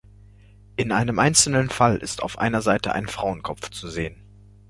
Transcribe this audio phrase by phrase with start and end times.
[0.77, 4.15] In einem einzelnen Fall ist auf einer Seite ein Frauenkopf zu sehen.